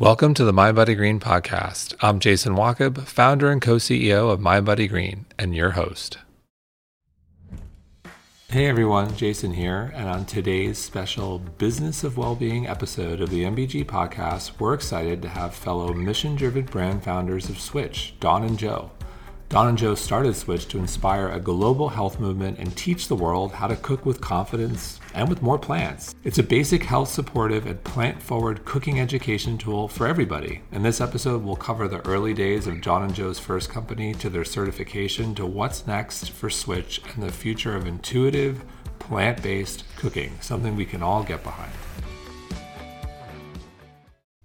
[0.00, 1.94] Welcome to the mindbodygreen podcast.
[2.00, 6.16] I'm Jason Wachob, founder and co CEO of mindbodygreen, and your host.
[8.48, 13.84] Hey everyone, Jason here, and on today's special Business of Wellbeing episode of the MBG
[13.84, 18.90] podcast, we're excited to have fellow mission driven brand founders of Swich, Dawn and Joe.
[19.50, 23.50] Dawn and Joe started Swich to inspire a global health movement and teach the world
[23.50, 26.14] how to cook with confidence and with more plants.
[26.22, 30.62] It's a basic health supportive and plant forward cooking education tool for everybody.
[30.70, 34.30] In this episode, we'll cover the early days of Dawn and Joe's first company to
[34.30, 38.62] their certification to what's next for Swich and the future of intuitive,
[39.00, 41.72] plant based cooking, something we can all get behind.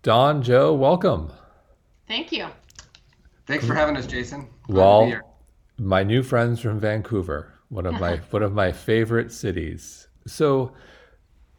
[0.01, 1.31] Dawn, Joe, welcome.
[2.07, 2.47] Thank you.
[3.45, 4.47] Thanks for having us, Jason.
[4.67, 5.21] Well,
[5.77, 10.07] my new friends from Vancouver, one of my one of my favorite cities.
[10.27, 10.73] So,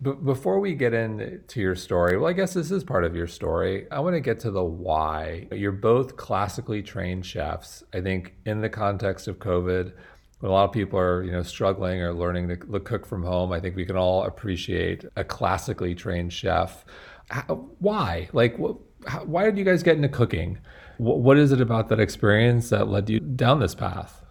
[0.02, 3.26] b- before we get into your story, well, I guess this is part of your
[3.26, 3.86] story.
[3.90, 5.48] I want to get to the why.
[5.52, 7.84] You're both classically trained chefs.
[7.92, 9.92] I think in the context of COVID,
[10.40, 13.52] when a lot of people are you know struggling or learning to cook from home,
[13.52, 16.84] I think we can all appreciate a classically trained chef.
[17.28, 18.28] How, why?
[18.32, 18.76] Like, wh-
[19.06, 20.58] how, why did you guys get into cooking?
[20.98, 24.22] What is it about that experience that led you down this path?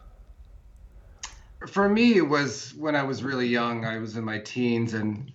[1.68, 3.86] For me, it was when I was really young.
[3.86, 5.32] I was in my teens, and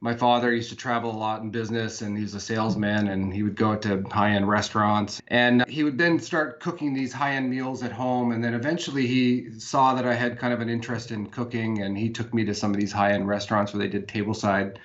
[0.00, 3.42] my father used to travel a lot in business, and he's a salesman, and he
[3.42, 7.92] would go to high-end restaurants, and he would then start cooking these high-end meals at
[7.92, 11.82] home, and then eventually he saw that I had kind of an interest in cooking,
[11.82, 14.76] and he took me to some of these high-end restaurants where they did tableside.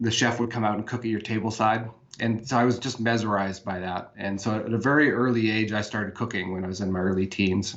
[0.00, 3.00] The chef would come out and cook at your tableside and so I was just
[3.00, 4.12] mesmerized by that.
[4.16, 7.00] And so at a very early age, I started cooking when I was in my
[7.00, 7.76] early teens.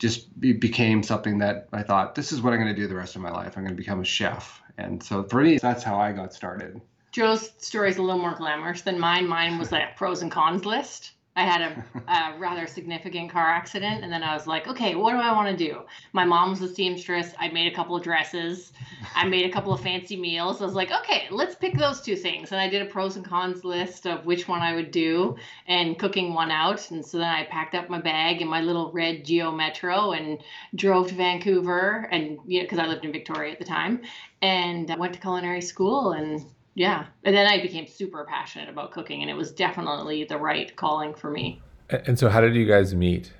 [0.00, 2.96] Just be, became something that I thought, this is what I'm going to do the
[2.96, 3.56] rest of my life.
[3.56, 4.60] I'm going to become a chef.
[4.76, 6.80] And so for me, that's how I got started.
[7.12, 9.28] Joe's story is a little more glamorous than mine.
[9.28, 11.12] Mine was like a pros and cons list.
[11.36, 15.10] I had a, a, rather significant car accident, and then I was like, okay, what
[15.12, 15.80] do I want to do?
[16.12, 17.32] My mom was a seamstress.
[17.40, 18.72] I made a couple of dresses.
[19.16, 20.62] I made a couple of fancy meals.
[20.62, 22.52] I was like, okay, let's pick those two things.
[22.52, 25.36] And I did a pros and cons list of which one I would do,
[25.66, 26.88] and cooking one out.
[26.92, 30.38] And so then I packed up my bag and my little red Geo Metro and
[30.76, 34.02] drove to Vancouver, and you know, because I lived in Victoria at the time,
[34.40, 37.06] and I went to culinary school and yeah.
[37.24, 41.14] And then i became super passionate about cooking and it was definitely the right calling
[41.14, 41.60] for me.
[41.90, 43.32] And so how did you guys meet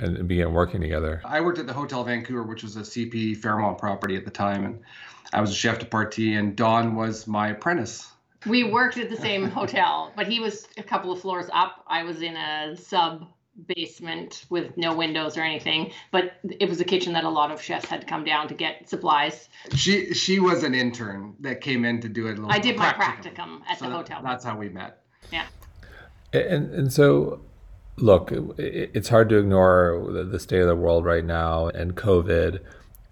[0.00, 1.20] and begin working together?
[1.24, 4.64] I worked at the hotel vancouver which was a cp fairmont property at the time
[4.64, 4.80] and
[5.32, 8.12] i was a chef de partie and Dawn was my apprentice.
[8.46, 11.84] We worked at the same hotel but he was a couple of floors up.
[11.86, 13.26] I was in a sub
[13.66, 17.60] basement with no windows or anything, but it was a kitchen that a lot of
[17.60, 19.48] chefs had to come down to get supplies.
[19.74, 22.38] She she was an intern that came in to do it.
[22.48, 24.20] I did my practicum at so the hotel.
[24.22, 25.02] That's how we met.
[25.32, 25.46] Yeah.
[26.32, 27.40] And and so,
[27.96, 32.60] look, it's hard to ignore the state of the world right now and COVID,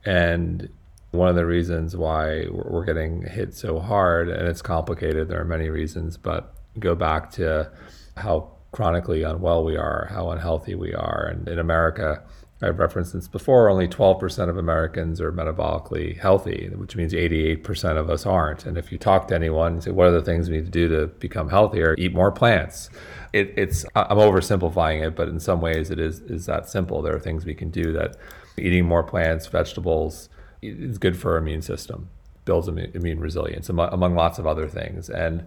[0.05, 0.69] and
[1.11, 5.29] one of the reasons why we're getting hit so hard, and it's complicated.
[5.29, 7.71] There are many reasons, but go back to
[8.17, 11.31] how chronically unwell we are, how unhealthy we are.
[11.33, 12.23] And in America,
[12.61, 18.11] I've referenced this before, only 12% of Americans are metabolically healthy, which means 88% of
[18.11, 18.67] us aren't.
[18.67, 20.71] And if you talk to anyone and say, what are the things we need to
[20.71, 21.95] do to become healthier?
[21.97, 22.91] Eat more plants.
[23.33, 27.01] It, it's, I'm oversimplifying it, but in some ways it is, is that simple.
[27.01, 28.19] There are things we can do that
[28.59, 30.29] eating more plants, vegetables
[30.61, 32.11] is good for our immune system,
[32.45, 35.09] builds immune resilience, among lots of other things.
[35.09, 35.47] And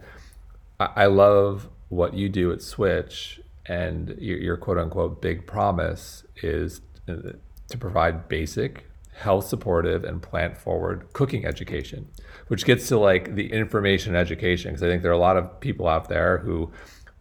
[0.79, 6.81] I love what you do at Swich and your, your quote unquote big promise is
[7.07, 7.33] uh,
[7.69, 12.07] to provide basic, health supportive, and plant forward cooking education,
[12.47, 14.71] which gets to like the information education.
[14.71, 16.71] Because I think there are a lot of people out there who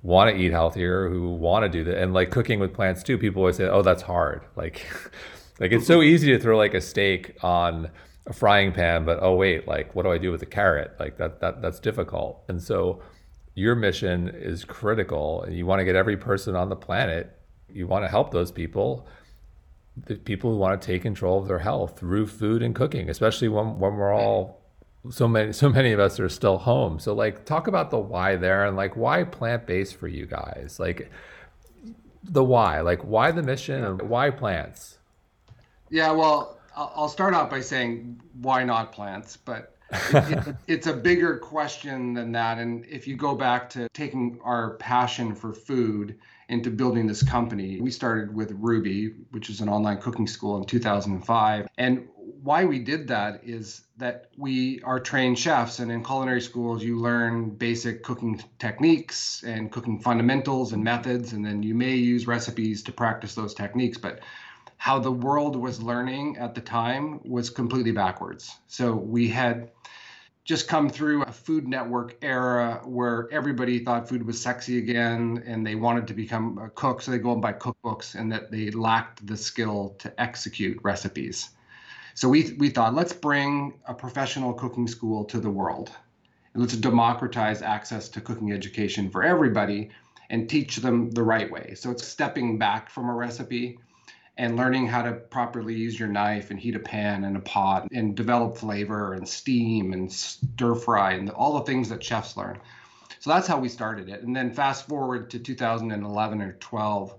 [0.02, 3.18] want to eat healthier, who want to do that, and like cooking with plants too.
[3.18, 4.86] People always say, "Oh, that's hard." Like,
[5.60, 7.90] like it's so easy to throw like a steak on
[8.26, 10.94] a frying pan, but oh wait, like what do I do with the carrot?
[10.98, 12.42] Like that that that's difficult.
[12.48, 13.02] And so
[13.58, 17.36] your mission is critical and you want to get every person on the planet
[17.68, 19.06] you want to help those people
[20.06, 23.48] the people who want to take control of their health through food and cooking especially
[23.48, 24.58] when, when we're all
[25.10, 26.98] so many so many of us are still home.
[26.98, 30.78] So like talk about the why there and like why plant-based for you guys?
[30.78, 31.10] Like
[32.22, 34.98] the why like why the mission and why plants?
[35.90, 39.36] Yeah well i'll start out by saying why not plants?
[39.36, 42.58] But it, it's a bigger question than that.
[42.58, 46.18] And if you go back to taking our passion for food
[46.48, 50.64] into building this company, we started with Rouxbe, which is an online cooking school in
[50.64, 51.68] 2005.
[51.76, 52.08] And
[52.42, 56.98] why we did that is that we are trained chefs, and in culinary schools, you
[56.98, 62.82] learn basic cooking techniques and cooking fundamentals and methods, and then you may use recipes
[62.84, 63.98] to practice those techniques.
[63.98, 64.20] But
[64.78, 68.56] how the world was learning at the time was completely backwards.
[68.68, 69.70] So we had
[70.44, 75.66] just come through a Food Network era where everybody thought food was sexy again and
[75.66, 77.02] they wanted to become a cook.
[77.02, 81.50] So they go and buy cookbooks and that they lacked the skill to execute recipes.
[82.14, 85.90] So we, we thought, let's bring a professional cooking school to the world.
[86.54, 89.90] And let's democratize access to cooking education for everybody
[90.30, 91.74] and teach them the right way.
[91.74, 93.78] So it's stepping back from a recipe
[94.38, 97.88] and learning how to properly use your knife and heat a pan and a pot
[97.92, 102.58] and develop flavor and steam and stir fry and all the things that chefs learn.
[103.18, 104.22] So that's how we started it.
[104.22, 107.14] And then fast forward to 2011 or 12,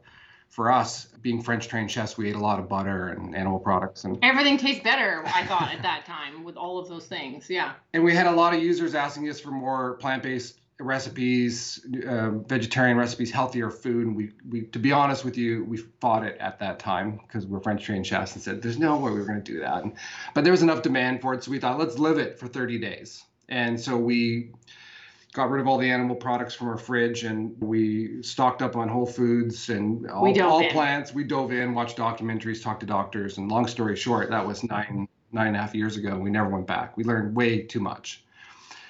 [0.47, 4.05] for us, being French trained chefs, we ate a lot of butter and animal products
[4.05, 7.49] and everything tastes better, I thought at that time with all of those things.
[7.49, 7.73] Yeah.
[7.93, 12.31] And we had a lot of users asking us for more plant based recipes, uh,
[12.31, 14.07] vegetarian recipes, healthier food.
[14.07, 17.45] And we, we, to be honest with you, we fought it at that time because
[17.45, 19.83] we're French trained chefs and said, there's no way we were going to do that.
[19.83, 19.93] And,
[20.33, 21.43] but there was enough demand for it.
[21.43, 23.25] So we thought, let's live it for 30 days.
[23.49, 24.51] And so we
[25.33, 28.87] got rid of all the animal products from our fridge and we stocked up on
[28.87, 31.13] whole foods and all, all plants.
[31.13, 33.37] We dove in, watched documentaries, talked to doctors.
[33.37, 36.17] And long story short, that was nine, nine and a half years ago.
[36.17, 36.95] We never went back.
[36.95, 38.23] We learned way too much.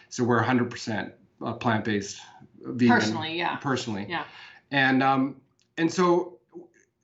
[0.09, 1.11] So we're 100%
[1.43, 2.19] uh, plant-based
[2.61, 2.95] vegan.
[2.95, 3.55] Personally yeah.
[3.57, 4.05] Personally.
[4.09, 4.23] Yeah.
[4.71, 5.35] And um
[5.77, 6.39] and so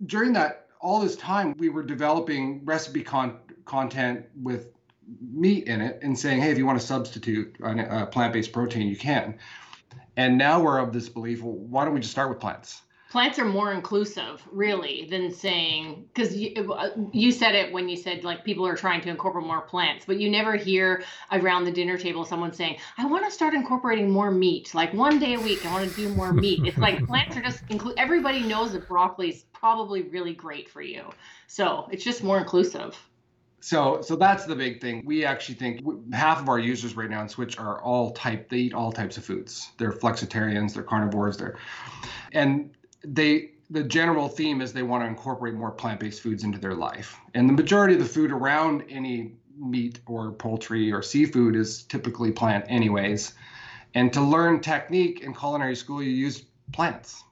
[0.06, 4.68] during that all this time we were developing recipe con- content with
[5.32, 8.88] meat in it and saying hey if you want to substitute a, a plant-based protein
[8.88, 9.38] you can.
[10.18, 12.81] And now we're of this belief well, why don't we just start with plants
[13.16, 17.96] plants are more inclusive really than saying because you, uh, you said it when you
[17.96, 21.02] said like people are trying to incorporate more plants but you never hear
[21.32, 25.18] around the dinner table someone saying i want to start incorporating more meat like one
[25.18, 26.62] day a week i want to do more meat.
[26.66, 30.82] It's like plants are just include everybody knows that broccoli is probably really great for
[30.82, 31.10] you.
[31.48, 32.98] So it's just more inclusive.
[33.62, 35.04] So so that's the big thing.
[35.06, 35.82] We actually think
[36.14, 39.18] half of our users right now in Swich are all type they eat all types
[39.18, 39.72] of foods.
[39.78, 41.58] They're flexitarians they're carnivores they're
[42.32, 42.72] and
[43.03, 47.18] they the general theme is they want to incorporate more plant-based foods into their life.
[47.33, 52.31] And the majority of the food around any meat or poultry or seafood is typically
[52.31, 53.33] plant anyways.
[53.95, 56.44] And to learn technique in culinary school, you use
[56.74, 57.24] plants.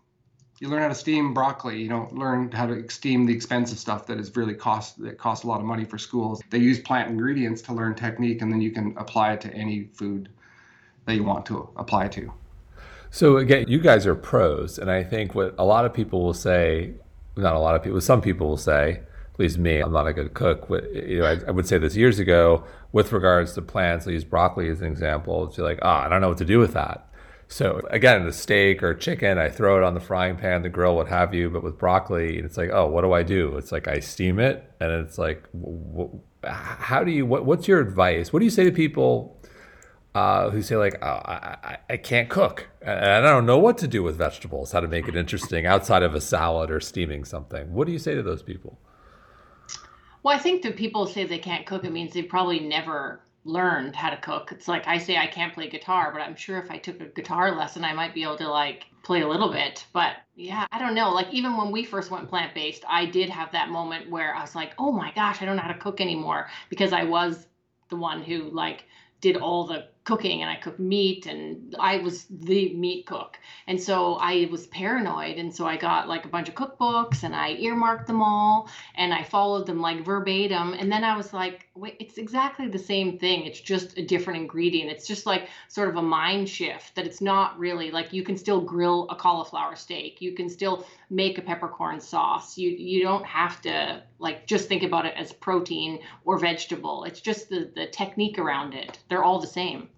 [0.59, 1.81] You learn how to steam broccoli.
[1.81, 5.43] You don't learn how to steam the expensive stuff that is really cost that costs
[5.43, 6.41] a lot of money for schools.
[6.49, 9.89] They use plant ingredients to learn technique, and then you can apply it to any
[9.93, 10.29] food
[11.05, 12.31] that you want to apply to.
[13.13, 16.33] So again, you guys are pros, and I think what a lot of people will
[16.33, 16.95] say,
[17.37, 19.01] not a lot of people, some people will say,
[19.31, 20.65] at least me, I'm not a good cook.
[20.91, 24.07] You know, I, I would say this years ago with regards to plants.
[24.07, 25.45] I use broccoli as an example.
[25.45, 27.07] It's like, ah, oh, I don't know what to do with that.
[27.47, 30.95] So again, the steak or chicken, I throw it on the frying pan, the grill,
[30.95, 31.51] what have you.
[31.51, 33.57] But with broccoli, it's like, oh, what do I do?
[33.57, 35.43] It's like I steam it, and it's like,
[36.43, 37.27] how do you?
[37.27, 38.33] What, what's your advice?
[38.33, 39.39] What do you say to people
[40.15, 43.87] uh, who say like, oh, I, I can't cook and I don't know what to
[43.87, 47.73] do with vegetables, how to make it interesting outside of a salad or steaming something.
[47.73, 48.79] What do you say to those people?
[50.21, 53.95] Well, I think that people say they can't cook, it means they probably never learned
[53.95, 54.51] how to cook.
[54.51, 57.05] It's like I say I can't play guitar, but I'm sure if I took a
[57.05, 59.85] guitar lesson, I might be able to like play a little bit.
[59.91, 61.11] But yeah, I don't know.
[61.11, 64.41] Like even when we first went plant based, I did have that moment where I
[64.41, 67.47] was like, oh my gosh, I don't know how to cook anymore because I was
[67.89, 68.85] the one who like
[69.19, 73.39] did all the cooking and I cooked meat and I was the meat cook.
[73.67, 75.37] And so I was paranoid.
[75.37, 79.13] And so I got like a bunch of cookbooks and I earmarked them all and
[79.13, 80.73] I followed them like verbatim.
[80.73, 83.45] And then I was like, wait, it's exactly the same thing.
[83.45, 84.91] It's just a different ingredient.
[84.91, 88.37] It's just like sort of a mind shift that it's not really like you can
[88.37, 90.21] still grill a cauliflower steak.
[90.21, 92.57] You can still make a peppercorn sauce.
[92.57, 97.05] You you don't have to like just think about it as protein or vegetable.
[97.05, 98.99] It's just the the technique around it.
[99.07, 99.89] They're all the same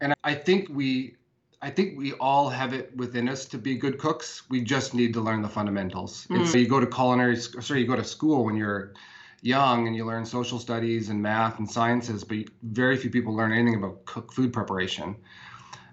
[0.00, 1.16] and I think we
[1.62, 4.44] I think we all have it within us to be good cooks.
[4.48, 6.26] We just need to learn the fundamentals.
[6.28, 6.36] Mm.
[6.36, 8.94] And so you go to culinary, sorry, you go to school when you're
[9.42, 13.52] young and you learn social studies and math and sciences, but very few people learn
[13.52, 15.16] anything about cook food preparation.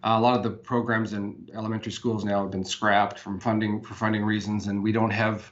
[0.04, 3.82] Uh, a lot of the programs in elementary schools now have been scrapped from funding
[3.82, 5.52] for funding reasons, and we don't have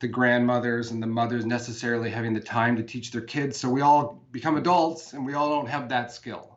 [0.00, 3.56] the grandmothers and the mothers necessarily having the time to teach their kids.
[3.56, 6.49] So we all become adults, and we all don't have that skill.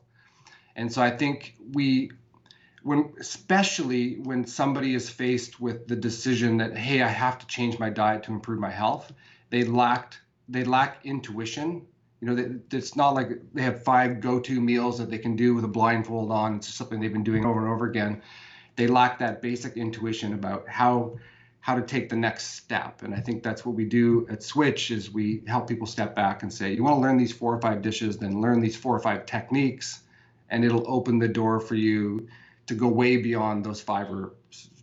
[0.76, 2.12] And so I think we,
[2.84, 7.80] when especially when somebody is faced with the decision that hey, I have to change
[7.80, 9.12] my diet to improve my health,
[9.50, 11.88] they lacked they lack intuition
[12.22, 15.66] You know, it's not like they have five go-to meals that they can do with
[15.66, 16.58] a blindfold on.
[16.58, 18.22] It's something they've been doing over and over again.
[18.76, 21.18] They lack that basic intuition about how
[21.62, 23.04] how to take the next step.
[23.04, 26.44] And I think that's what we do at Swich is we help people step back
[26.44, 28.96] and say, you want to learn these four or five dishes, then learn these four
[28.96, 30.02] or five techniques,
[30.54, 32.28] and it'll open the door for you
[32.68, 34.36] to go way beyond those five or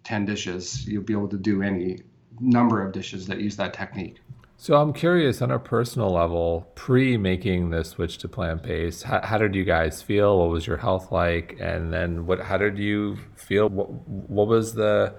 [0.03, 0.87] 10 dishes.
[0.87, 2.03] You'll be able to do any
[2.41, 4.19] number of dishes that use that technique.
[4.57, 9.21] So I'm curious on a personal level, pre making the switch to plant based, how,
[9.23, 10.39] how, did you guys feel?
[10.39, 11.57] What was your health like?
[11.61, 12.41] And then what?
[12.41, 13.71] How did you feel?
[13.71, 15.15] What, what was the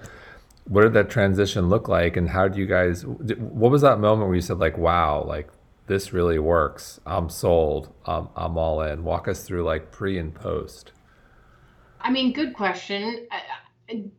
[0.66, 2.18] what did that transition look like?
[2.18, 3.04] And how did you guys?
[3.04, 5.50] What was that moment where you said like, "Wow, like
[5.88, 7.00] this really works.
[7.06, 7.94] I'm sold.
[8.06, 10.92] I'm I'm all in." Walk us through like pre and post.
[12.00, 13.28] I mean, good question.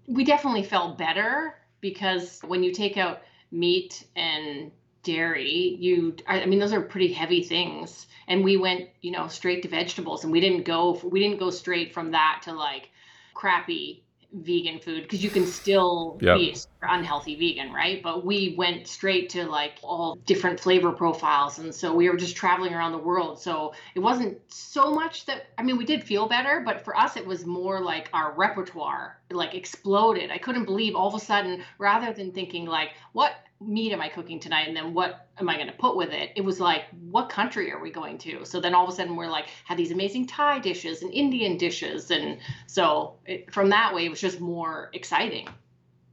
[0.07, 4.71] We definitely felt better because when you take out meat and
[5.03, 9.63] dairy you i mean those are pretty heavy things and we went you know straight
[9.63, 12.89] to vegetables and we didn't go we didn't go straight from that to like
[13.35, 14.02] crappy
[14.33, 16.37] vegan food because you can still yep.
[16.37, 18.03] be unhealthy vegan, right?
[18.03, 21.59] But we went straight to like all different flavor profiles.
[21.59, 23.41] And so we were just traveling around the world.
[23.41, 27.17] So it wasn't so much that, I mean, we did feel better, but for us,
[27.17, 30.31] it was more like our repertoire like exploded.
[30.31, 33.33] I couldn't believe all of a sudden, rather than thinking like, what
[33.67, 34.69] meat am I cooking tonight?
[34.69, 36.31] And then what am I going to put with it?
[36.37, 38.45] It was like, what country are we going to?
[38.45, 41.57] So then all of a sudden we're like, had these amazing Thai dishes and Indian
[41.57, 42.11] dishes.
[42.11, 45.49] And so it, from that way, it was just more exciting.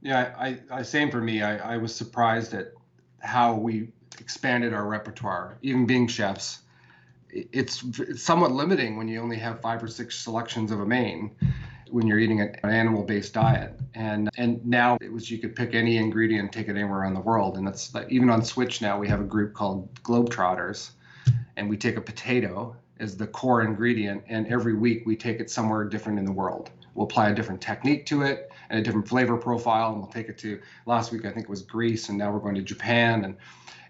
[0.02, 1.42] Yeah, I, I same for me.
[1.42, 2.72] I, I was surprised at
[3.20, 6.60] how we expanded our repertoire, even being chefs.
[7.28, 11.36] It's, it's somewhat limiting when you only have five or six selections of a main
[11.90, 13.78] when you're eating an animal-based diet.
[13.94, 17.20] And and now it was you could pick any ingredient, take it anywhere around the
[17.20, 17.56] world.
[17.56, 20.90] And that's like, even on Swich now we have a group called Globetrotters,
[21.56, 25.50] and we take a potato as the core ingredient, and every week we take it
[25.50, 26.70] somewhere different in the world.
[26.94, 30.28] We'll apply a different technique to it and a different flavor profile, and we'll take
[30.28, 33.24] it to last week I think it was Greece, and now we're going to Japan,
[33.24, 33.36] and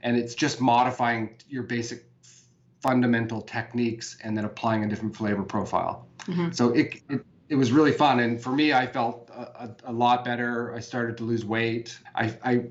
[0.03, 2.05] and it's just modifying your basic
[2.81, 6.07] fundamental techniques and then applying a different flavor profile.
[6.21, 6.53] Mm-hmm.
[6.53, 8.21] So it, it it was really fun.
[8.21, 10.73] And for me, I felt a, a, a lot better.
[10.73, 11.99] I started to lose weight.
[12.15, 12.63] I, I,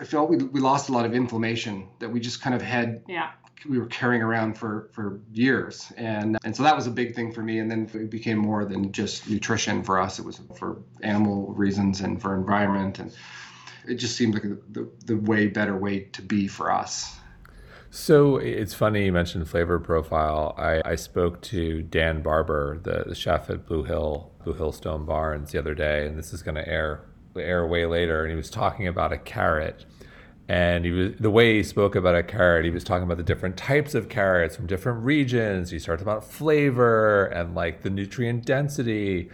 [0.00, 3.04] I felt we, we lost a lot of inflammation that we just kind of had.
[3.06, 3.30] Yeah.
[3.68, 5.92] We were carrying around for, for years.
[5.96, 7.60] And, and so that was a big thing for me.
[7.60, 10.18] And then it became more than just nutrition for us.
[10.18, 12.98] It was for animal reasons and for environment.
[12.98, 13.14] And
[13.86, 17.14] it just seemed like the, the way better way to be for us.
[17.92, 20.54] So it's funny you mentioned flavor profile.
[20.56, 25.06] I, I spoke to Dan Barber, the, the chef at Blue Hill, Blue Hill Stone
[25.06, 27.04] Barns the other day, and this is going to air
[27.36, 28.22] air way later.
[28.22, 29.86] And he was talking about a carrot,
[30.48, 32.64] and he was the way he spoke about a carrot.
[32.64, 35.70] He was talking about the different types of carrots from different regions.
[35.70, 39.30] He started about flavor and like the nutrient density.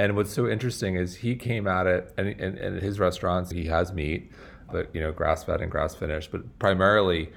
[0.00, 3.92] And what's so interesting is he came at it, and in his restaurants he has
[3.92, 4.32] meat,
[4.72, 7.30] but you know grass fed and grass finished, but primarily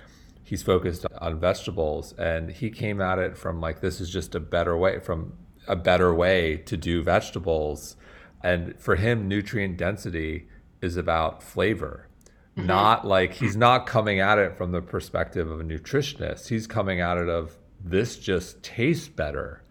[0.46, 4.40] he's focused on vegetables and he came at it from like this is just a
[4.40, 5.34] better way from
[5.68, 7.98] a better way to do vegetables.
[8.44, 10.48] And for him nutrient density
[10.82, 12.08] is about flavor.
[12.56, 12.68] Mm-hmm.
[12.68, 16.48] not like he's not coming at it from the perspective of a nutritionist.
[16.48, 19.62] He's coming at it of this just tastes better.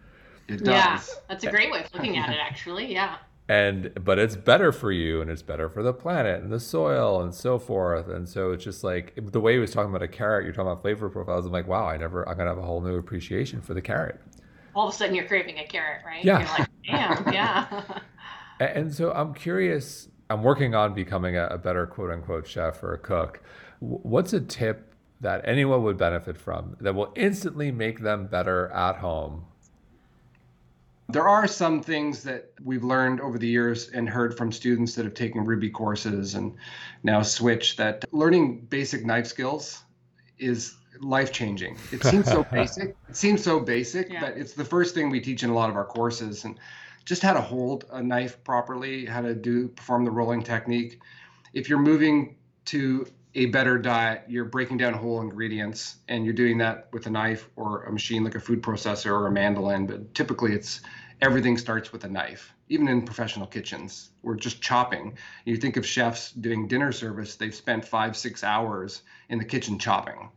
[0.47, 0.67] It does.
[0.67, 2.93] yeah that's a great way of looking at it actually.
[2.93, 3.15] Yeah
[3.47, 7.21] and but it's better for you and it's better for the planet and the soil
[7.21, 8.07] and so forth.
[8.07, 10.71] And so it's just like the way he was talking about a carrot you're talking
[10.71, 11.45] about flavor profiles.
[11.45, 14.19] I'm like wow i never i'm gonna have a whole new appreciation for the carrot.
[14.75, 16.25] All of a sudden you're craving a carrot right?
[16.25, 16.39] Yeah.
[16.39, 16.69] You're like
[17.23, 17.83] damn yeah.
[18.59, 22.93] And so i'm curious i'm working on becoming a, a better quote unquote chef or
[22.93, 23.43] a cook.
[23.79, 28.97] What's a tip that anyone would benefit from that will instantly make them better at
[28.97, 29.45] home
[31.09, 35.05] there are some things that we've learned over the years and heard from students that
[35.05, 36.55] have taken Rouxbe courses and
[37.03, 39.83] now Swich that learning basic knife skills
[40.39, 41.77] is life changing.
[41.91, 42.95] It seems so basic.
[43.09, 44.21] It seems so basic, yeah.
[44.21, 46.59] but it's the first thing we teach in a lot of our courses and
[47.05, 50.99] just how to hold a knife properly, how to do perform the rolling technique.
[51.53, 52.35] If you're moving
[52.65, 57.09] to a better diet, you're breaking down whole ingredients and you're doing that with a
[57.09, 59.85] knife or a machine like a food processor or a mandolin.
[59.85, 60.81] But typically, it's
[61.21, 62.53] everything starts with a knife.
[62.69, 65.17] Even in professional kitchens, we're just chopping.
[65.43, 69.77] You think of chefs doing dinner service, they've spent five, six hours in the kitchen
[69.77, 70.29] chopping.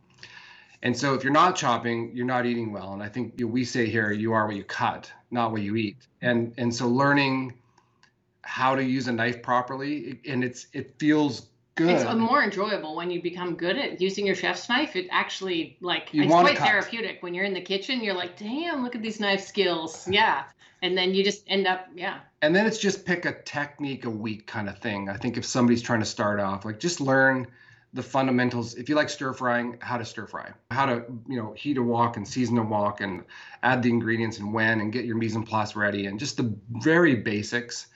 [0.81, 2.93] And so, if you're not chopping, you're not eating well.
[2.93, 5.61] And I think you know, we say here, you are what you cut, not what
[5.61, 5.97] you eat.
[6.21, 7.55] And and so, learning
[8.41, 11.47] how to use a knife properly, and it's it feels
[11.79, 11.89] good.
[11.89, 14.95] It's more enjoyable when you become good at using your chef's knife.
[14.95, 18.03] It actually like You it's quite therapeutic when you're in the kitchen.
[18.03, 20.07] You're like, damn, look at these knife skills.
[20.07, 20.43] Yeah,
[20.81, 24.09] and then you just end up, yeah, and then it's just pick a technique a
[24.09, 25.09] week kind of thing.
[25.09, 27.47] I think if somebody's trying to start off, like just learn
[27.93, 28.75] the fundamentals.
[28.75, 31.83] If you like stir frying, how to stir fry, how to you know heat a
[31.83, 33.23] wok and season a wok, and
[33.63, 36.53] add the ingredients and when, and get your mise en place ready, and just the
[36.69, 37.87] very basics.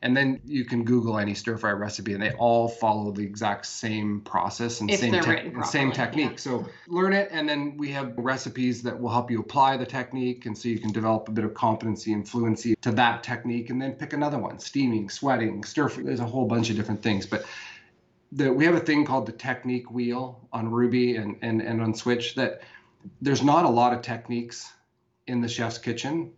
[0.00, 3.66] And then you can Google any stir fry recipe, and they all follow the exact
[3.66, 6.30] same process and If same written and same technique.
[6.30, 6.36] yeah.
[6.36, 10.46] So learn it, and then we have recipes that will help you apply the technique,
[10.46, 13.82] and so you can develop a bit of competency and fluency to that technique, and
[13.82, 16.04] then pick another one: steaming, sweating, stir fry.
[16.04, 17.44] There's a whole bunch of different things, but
[18.32, 21.94] the, we have a thing called the technique wheel on Rouxbe and, and, and on
[21.94, 22.60] Swich that
[23.20, 24.70] there's not a lot of techniques
[25.26, 26.32] in the chef's kitchen.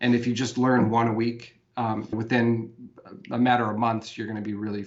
[0.00, 2.72] And if you just learn one a week, um, within
[3.30, 4.86] a matter of months, you're going to be really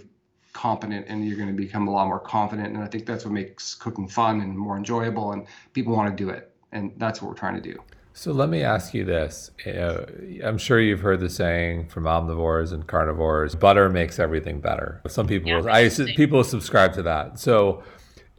[0.53, 2.73] competent and you're going to become a lot more confident.
[2.73, 6.23] And I think that's what makes cooking fun and more enjoyable, and people want to
[6.23, 6.51] do it.
[6.71, 7.79] And that's what we're trying to do.
[8.13, 9.51] So let me ask you this.
[9.65, 10.05] Uh,
[10.43, 15.01] I'm sure you've heard the saying from omnivores and carnivores, butter makes everything better.
[15.07, 16.15] Some people, Yeah, I interesting.
[16.15, 17.39] people subscribe to that.
[17.39, 17.81] So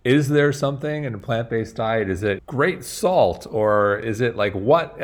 [0.05, 2.11] is there something in a plant-based diet?
[2.11, 5.01] Is it great salt or is it like what?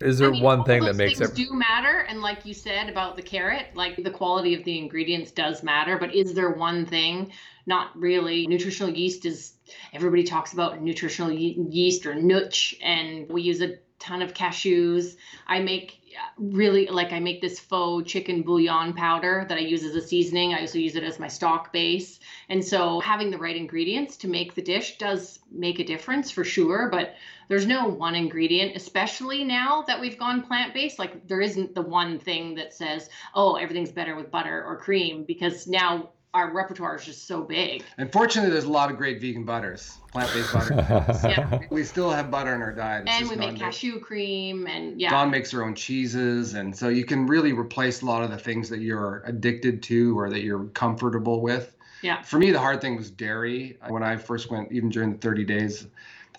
[0.00, 1.34] Is there I mean, one thing that makes it?
[1.34, 5.30] do matter, and like you said about the carrot, like the quality of the ingredients
[5.30, 5.96] does matter.
[5.96, 7.32] But is there one thing?
[7.64, 8.46] Not really.
[8.46, 9.54] Nutritional yeast is
[9.92, 15.16] everybody talks about nutritional ye- yeast or nooch, and we use a ton of cashews.
[15.46, 15.98] I make
[16.38, 20.54] really like I make this faux chicken bouillon powder that I use as a seasoning.
[20.54, 22.20] I also use it as my stock base.
[22.48, 26.44] And so having the right ingredients to make the dish does make a difference for
[26.44, 27.14] sure, but
[27.48, 30.98] there's no one ingredient, especially now that we've gone plant based.
[30.98, 35.24] Like, there isn't the one thing that says, oh, everything's better with butter or cream,
[35.24, 37.82] because now our repertoire is just so big.
[37.98, 40.74] Unfortunately, there's a lot of great vegan butters, plant-based butter.
[41.28, 41.60] Yeah.
[41.70, 43.04] we still have butter in our diet.
[43.06, 45.10] It's and we not make very- cashew cream, and yeah.
[45.10, 48.36] Dawn makes her own cheeses, and so you can really replace a lot of the
[48.38, 51.74] things that you're addicted to or that you're comfortable with.
[52.02, 52.20] Yeah.
[52.22, 53.78] For me, the hard thing was dairy.
[53.88, 55.86] When I first went, even during the 30 days,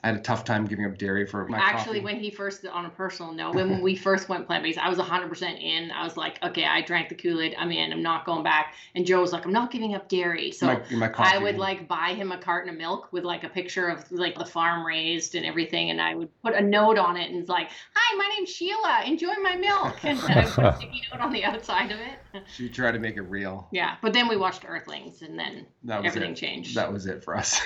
[0.04, 2.00] I had a tough time giving up dairy for my Actually, coffee.
[2.02, 4.98] when he first, on a personal note, when we first went plant based, I was
[5.00, 5.92] 100% in.
[5.92, 7.56] I was like, okay, I drank the Kool Aid.
[7.58, 7.92] I'm in.
[7.92, 8.74] I'm not going back.
[8.96, 10.52] And Joe was like, I'm not giving up dairy.
[10.52, 11.32] So my, my coffee.
[11.36, 14.38] I would like buy him a carton of milk with like a picture of like
[14.38, 17.50] the farm raised and everything, and I would put a note on it and it's
[17.50, 19.04] like, "Hi, my name's Sheila.
[19.06, 22.44] Enjoy my milk." And I would put a sticky note on the outside of it.
[22.56, 23.68] She tried to make it real.
[23.72, 26.36] Yeah, but then we watched Earthlings, and then That was everything it.
[26.38, 26.76] changed.
[26.76, 27.60] That was it for us.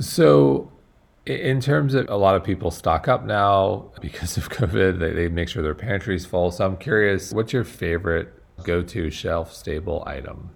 [0.00, 0.79] So, i-
[1.26, 5.28] in terms of a lot of people stock up now because of COVID, they, they
[5.28, 6.50] make sure their pantry's full.
[6.50, 8.32] So, I'm curious, what's your favorite
[8.64, 10.50] go to shelf stable item?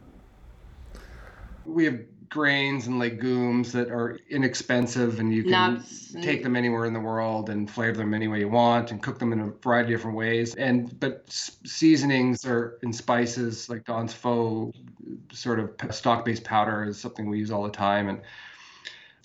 [1.64, 6.84] we have grains and legumes that are inexpensive and you can Nuts take them anywhere
[6.84, 9.46] in the world and flavor them any way you want and cook them in a
[9.62, 11.24] variety of different ways and but
[11.64, 14.76] seasonings or and spices like Dawn's faux
[15.32, 18.20] sort of stock based powder is something we use all the time and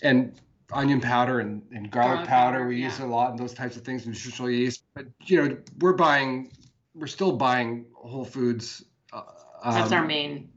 [0.04, 0.39] and
[0.71, 3.05] onion powder and, and garlic, Garlic powder, powder, we use yeah.
[3.05, 6.51] a lot and those types of things nutritional yeast but you know we're buying
[6.95, 9.21] we're still buying whole foods uh,
[9.63, 10.49] That's our um, main.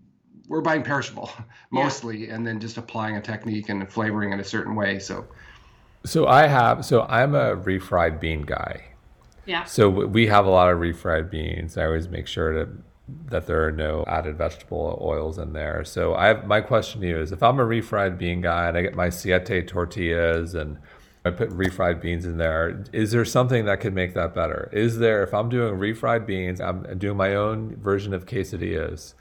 [0.48, 1.30] we're buying perishable
[1.72, 1.84] Yeah.
[1.84, 5.26] mostly and then just applying a technique and flavoring in a certain way so
[6.04, 8.82] So, I have, so I'm a refried bean guy.
[9.46, 9.64] Yeah.
[9.64, 11.76] So we have a lot of refried beans.
[11.78, 12.68] I always make sure to,
[13.08, 15.84] that there are no added vegetable oils in there.
[15.84, 18.76] So I have, my question to you is, if I'm a refried bean guy and
[18.76, 20.78] I get my siete tortillas and
[21.24, 24.70] I put refried beans in there, is there something that could make that better?
[24.72, 29.14] Is there, if I'm doing refried beans, I'm doing my own version of quesadillas.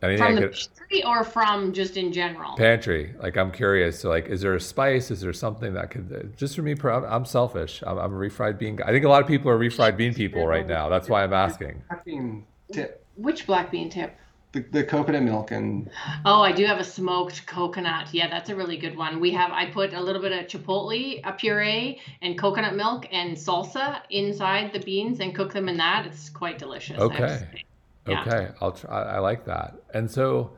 [0.00, 2.56] Anything From I the could, pantry or from just in general?
[2.56, 6.36] pantry like i'm curious so like is there a spice is there something that could
[6.36, 9.22] just for me i'm selfish i'm, I'm a refried bean guy i think a lot
[9.22, 13.46] of people are refried bean people right now that's why i'm asking caffeine tip Which
[13.46, 14.16] black bean tip?
[14.52, 15.90] the, the coconut milk and
[16.24, 18.12] Oh, I do have a smoked coconut.
[18.12, 19.20] Yeah, that's a really good one.
[19.20, 23.36] We have I put a little bit of chipotle, a puree, and coconut milk and
[23.36, 26.06] salsa inside the beans and cook them in that.
[26.06, 26.98] It's quite delicious.
[26.98, 27.62] I have to Okay.
[28.06, 28.22] Yeah.
[28.22, 30.52] okay i'll try i like that and so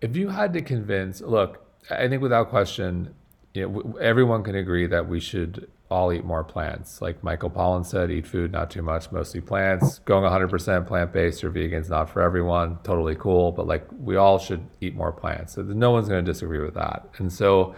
[0.00, 3.12] if you had to convince look i think without question
[3.52, 7.84] you know, everyone can agree that we should all eat more plants like michael pollan
[7.84, 12.22] said eat food not too much mostly plants going 100% plant-based or vegan's not for
[12.22, 16.24] everyone totally cool but like we all should eat more plants so no one's going
[16.24, 17.74] to disagree with that and so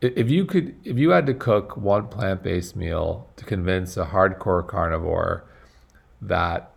[0.00, 4.66] if you could if you had to cook one plant-based meal to convince a hardcore
[4.66, 5.44] carnivore
[6.20, 6.72] that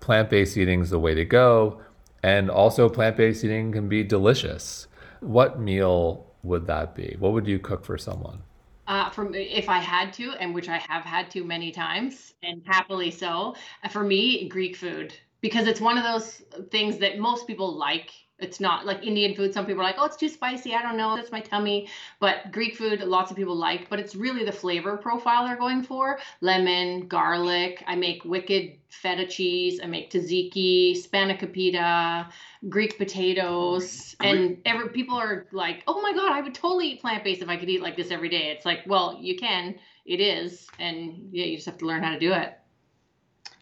[0.00, 1.80] plant-based eating is the way to go
[2.22, 4.88] and also plant-based eating can be delicious
[5.20, 7.16] what meal would that be?
[7.18, 8.42] What would you cook for someone?
[8.86, 12.62] Uh, from if I had to, and which I have had to many times, and
[12.66, 13.54] happily so.
[13.82, 18.10] uh, For me, Greek food because it's one of those things that most people like.
[18.44, 19.52] It's not like Indian food.
[19.52, 20.74] Some people are like, "Oh, it's too spicy.
[20.74, 21.16] I don't know.
[21.16, 21.88] That's my tummy."
[22.20, 23.88] But Greek food, lots of people like.
[23.90, 27.82] But it's really the flavor profile they're going for: lemon, garlic.
[27.86, 29.80] I make wicked feta cheese.
[29.82, 32.30] I make tzatziki, spanakopita,
[32.68, 37.24] Greek potatoes, and every people are like, "Oh my god, I would totally eat plant
[37.24, 39.74] based if I could eat like this every day." It's like, well, you can.
[40.06, 42.58] It is, and yeah, you just have to learn how to do it.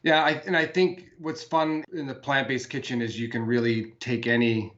[0.02, 3.92] Yeah, I, and I think what's fun in the plant-based kitchen is you can really
[4.00, 4.72] take any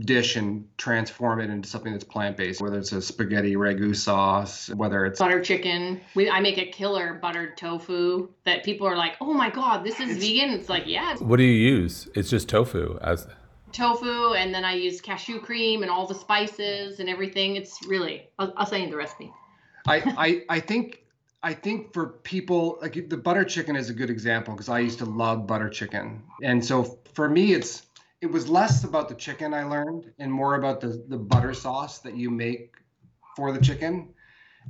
[0.00, 2.60] dish and transform it into something that's plant-based.
[2.60, 6.00] Whether it's a spaghetti ragu sauce, whether it's Butter chicken.
[6.14, 10.00] We I make a killer buttered tofu that people are like, "Oh my god, this
[10.00, 12.08] is vegan." It's like, yeah, What do you use?
[12.14, 13.28] It's just tofu as
[13.72, 17.56] tofu, and then I use cashew cream and all the spices and everything.
[17.56, 18.28] It's really.
[18.38, 19.30] I'll, I'll send you the recipe.
[19.86, 20.02] I,
[20.48, 21.02] I I think
[21.42, 24.98] I think for people like the butter chicken is a good example because I used
[24.98, 27.86] to love butter chicken, and so for me it's
[28.20, 32.00] it was less about the chicken I learned and more about the the butter sauce
[32.00, 32.74] that you make
[33.36, 34.14] for the chicken.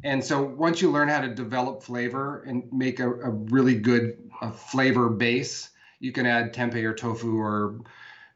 [0.05, 4.31] And so once you learn how to develop flavor and make a, a really good
[4.55, 7.81] flavor base, you can add tempeh or tofu or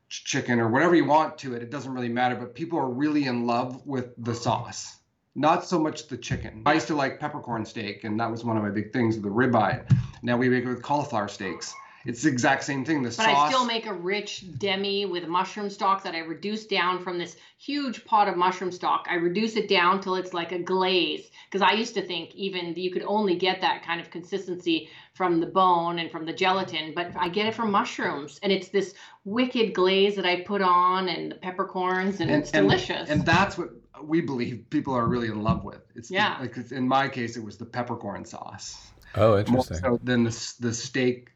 [0.09, 1.63] ch- chicken or whatever you want to it.
[1.63, 2.35] It doesn't really matter.
[2.35, 4.97] But people are really in love with the sauce
[5.35, 6.63] not so much the chicken.
[6.67, 9.29] I used to like peppercorn steak, and that was one of my big things, the
[9.29, 9.85] ribeye.
[10.23, 11.75] Now we make it with cauliflower steaks.
[12.05, 13.03] It's the exact same thing.
[13.03, 13.29] The But sauce.
[13.29, 17.37] I still make a rich demi with mushroom stock that I reduce down from this
[17.59, 19.07] huge pot of mushroom stock.
[19.11, 21.31] I reduce it down till it's like a glaze.
[21.51, 25.41] Because I used to think even you could only get that kind of consistency from
[25.41, 28.39] the bone and from the gelatin, but I get it from mushrooms.
[28.43, 33.09] And it's this wicked glaze that I put on and the peppercorns, and, it's delicious.
[33.09, 33.71] And that's what
[34.03, 35.81] we believe people are really in love with.
[35.95, 36.37] It's the- Yeah.
[36.41, 38.91] like it's- in my case, it was the peppercorn sauce.
[39.15, 39.79] Oh, More interesting.
[39.79, 41.29] so than the the steak.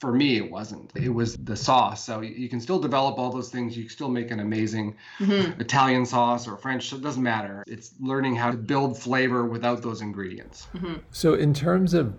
[0.00, 0.90] For me, it wasn't.
[0.96, 2.02] It was the sauce.
[2.04, 3.76] So you you can still develop all those things.
[3.76, 5.60] You can still make an amazing Mhm.
[5.60, 6.90] Italian sauce or French.
[6.94, 7.62] It doesn't matter.
[7.66, 10.68] It's learning how to build flavor without those ingredients.
[11.10, 12.14] So, in terms of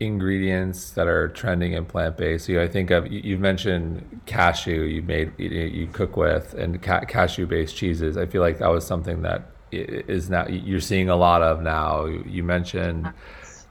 [0.00, 4.20] ingredients that are trending in plant based, you know, I think of you, you mentioned
[4.26, 4.82] cashew.
[4.82, 8.16] You made you, you cook with and ca- cashew based cheeses.
[8.16, 12.04] I feel like that was something that is now you're seeing a lot of now.
[12.06, 13.12] You mentioned.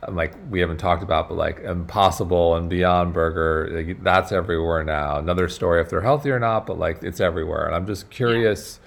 [0.07, 5.17] Like we haven't talked about, but like Impossible and Beyond Burger, like, that's everywhere now.
[5.17, 7.65] Another story if they're healthy or not, but like it's everywhere.
[7.65, 8.79] And I'm just curious,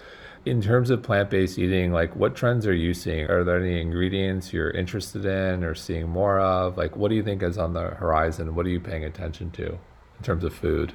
[0.45, 3.27] in terms of plant-based eating like what trends are you seeing?
[3.31, 6.77] Are there any ingredients you're interested in or seeing more of?
[6.77, 8.55] Like what do you think is on the horizon?
[8.55, 10.93] What are you paying attention to in terms of food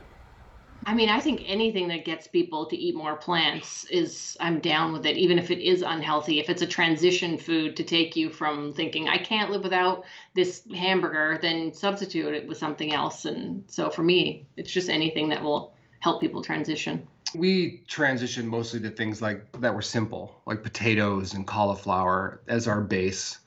[0.85, 4.93] I mean, I think anything that gets people to eat more plants is, I'm down
[4.93, 6.39] with it, even if it is unhealthy.
[6.39, 10.63] If it's a transition food to take you from thinking, I can't live without this
[10.73, 13.25] hamburger, then substitute it with something else.
[13.25, 17.07] And so for me, it's just anything that will help people transition.
[17.35, 22.81] we transitioned mostly to things like that were simple, like potatoes and cauliflower as our
[22.81, 23.39] base,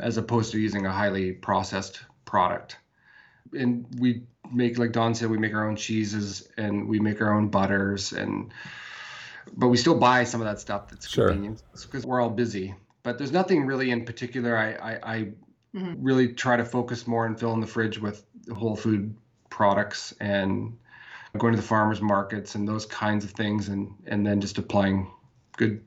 [0.00, 2.78] as opposed to using a highly processed product.
[3.52, 7.32] And we make, like Dawn said, we make our own cheeses and we make our
[7.32, 8.52] own butters, and
[9.56, 11.28] but we still buy some of that stuff that's Sure.
[11.28, 12.74] convenient because we're all busy.
[13.02, 14.56] But there's nothing really in particular.
[14.56, 15.28] I I, I
[15.74, 15.96] Mhm.
[16.00, 19.14] really try to focus more and fill in the fridge with whole food
[19.50, 20.76] products and
[21.38, 25.08] going to the farmers markets and those kinds of things and and then just applying
[25.56, 25.80] good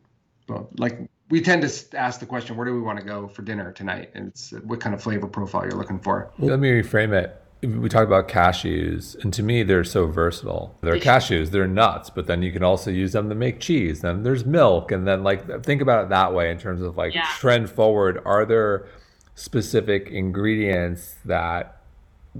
[0.47, 0.99] well, like
[1.29, 4.11] we tend to ask the question where do we want to go for dinner tonight
[4.13, 7.89] and it's what kind of flavor profile you're looking for let me reframe it we
[7.89, 12.41] talk about cashews and to me they're so versatile they're cashews they're nuts but then
[12.43, 15.81] you can also use them to make cheese then there's milk and then like think
[15.81, 17.25] about it that way in terms of like Yeah.
[17.37, 18.87] trend forward are there
[19.35, 21.81] specific ingredients that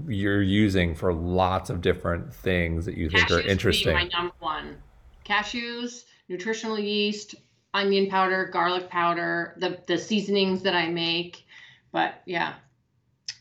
[0.06, 4.34] you're using for lots of different things that you think are interesting being my number
[4.40, 4.76] one.
[5.24, 7.34] Cashews, nutritional yeast,
[7.72, 11.46] onion powder, garlic powder, the the seasonings that I make.
[11.92, 12.54] But yeah,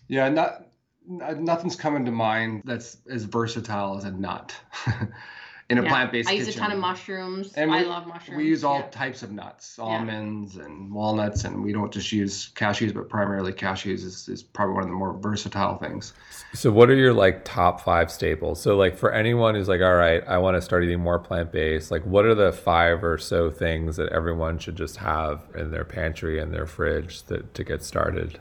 [0.08, 0.66] yeah not n-
[1.08, 4.56] nothing's coming to mind that's as versatile as a nut
[5.70, 5.90] in a yeah.
[5.90, 6.62] plant-based I use kitchen.
[6.62, 7.54] a ton of mushrooms.
[7.54, 8.38] And I love mushrooms.
[8.38, 8.90] we use all yeah.
[8.90, 14.04] types of nuts almonds and walnuts and we don't just use cashews but primarily cashews
[14.06, 16.14] is, is probably one of the more versatile things
[16.54, 18.62] So what are your like top five staples?
[18.62, 21.52] So like for anyone who's like, all right, I want to start eating more plant
[21.52, 25.72] based, like what are the five or so things that everyone should just have in
[25.72, 28.40] their pantry and their fridge that, to get started?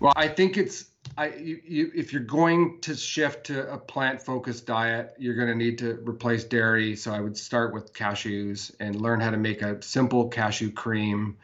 [0.00, 0.86] Well, I think it's
[1.16, 5.54] I, you, you, if you're going to shift to a plant-focused diet, you're going to
[5.54, 6.96] need to replace dairy.
[6.96, 11.36] So I would start with cashews and learn how to make a simple cashew cream,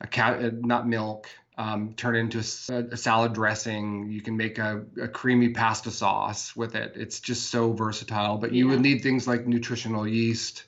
[0.00, 1.28] a cat, uh, not milk.
[1.56, 4.10] Um, turn into a, a, salad dressing.
[4.10, 6.94] You can make a, a, creamy pasta sauce with it.
[6.96, 8.38] It's just so versatile.
[8.38, 8.72] But you yeah.
[8.72, 10.64] would need things like nutritional yeast.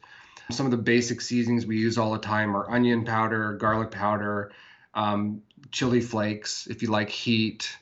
[0.53, 4.53] Some of the basic seasonings we use all the time are onion powder, garlic powder,
[4.97, 6.67] um, chili flakes.
[6.67, 7.77] If you like heat,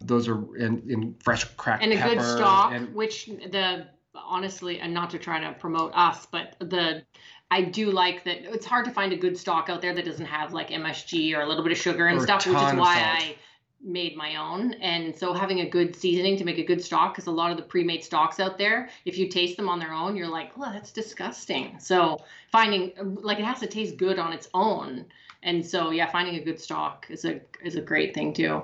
[0.00, 4.80] those are in, in fresh cracked and a pepper good stock and, which the honestly
[4.80, 7.02] and not to try to promote us but the
[7.50, 10.26] i do like that it's hard to find a good stock out there that doesn't
[10.26, 13.34] have like msg or a little bit of sugar and stuff which is why i
[13.82, 17.26] made my own and so having a good seasoning to make a good stock because
[17.26, 20.14] a lot of the pre-made stocks out there if you taste them on their own
[20.14, 22.18] you're like well that's disgusting so
[22.52, 25.06] finding like it has to taste good on its own
[25.42, 28.62] and so yeah finding a good stock is a is a great thing too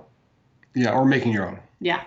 [0.77, 1.59] yeah, or making your own.
[1.81, 2.03] Yeah.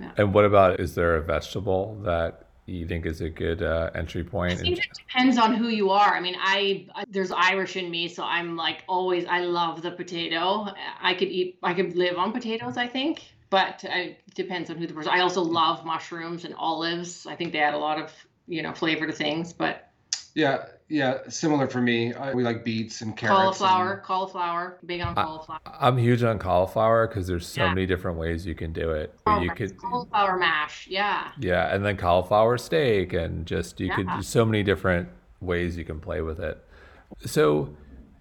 [0.00, 0.12] yeah.
[0.16, 4.24] And what about is there a vegetable that you think is a good uh, entry
[4.24, 4.52] point?
[4.52, 6.14] I think it depends on who you are.
[6.14, 9.26] I mean, I there's Irish in me, so I'm like always.
[9.26, 10.68] I love the potato.
[11.00, 11.58] I could eat.
[11.62, 12.76] I could live on potatoes.
[12.76, 15.12] I think, but it depends on who the person.
[15.12, 17.26] I also love mushrooms and olives.
[17.26, 18.12] I think they add a lot of
[18.46, 19.52] you know flavor to things.
[19.52, 19.90] But
[20.34, 22.12] yeah, yeah, similar for me.
[22.12, 23.58] I, we like beets and carrots.
[23.58, 24.02] Cauliflower, and...
[24.02, 25.60] cauliflower, big on cauliflower.
[25.64, 27.68] I, am huge on cauliflower because there's so yeah.
[27.70, 29.18] many different ways you can do it.
[29.26, 31.32] Oh, you could cauliflower mash, yeah.
[31.40, 33.96] Yeah, and then cauliflower steak, and just you yeah.
[33.96, 35.08] could so many different
[35.40, 36.62] ways you can play with it.
[37.24, 37.74] So,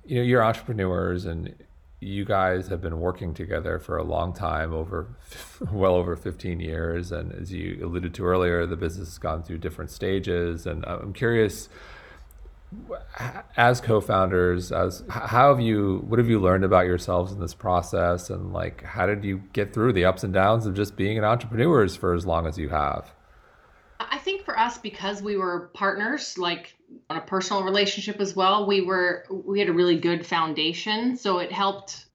[0.06, 1.54] you know, you're entrepreneurs, and
[2.00, 5.14] you guys have been working together for a long time, over
[5.74, 7.12] well over 15 years.
[7.12, 10.66] And as you alluded to earlier, the business has gone through different stages.
[10.66, 11.68] And I'm curious
[13.58, 18.30] as co-founders as how have you what have you learned about yourselves in this process?
[18.30, 21.24] And like how did you get through the ups and downs of just being an
[21.24, 23.12] entrepreneurs for as long as you have?
[24.00, 26.76] I think for us because we were partners like
[27.10, 31.18] on a personal relationship as well we were we had a really good foundation.
[31.18, 32.06] So it helped